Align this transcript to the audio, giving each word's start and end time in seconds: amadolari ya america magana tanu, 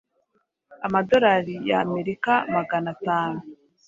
amadolari 0.85 1.55
ya 1.69 1.77
america 1.85 2.33
magana 2.55 2.91
tanu, 3.05 3.41